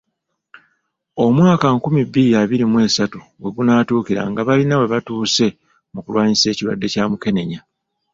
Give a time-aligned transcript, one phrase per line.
[1.23, 5.47] Omwaka nkumi bbiri abiri mw'essatu we gunaatuukira nga balina we batuuse
[5.93, 7.59] mu kulwanyisa ekirwadde kya Mukenenya.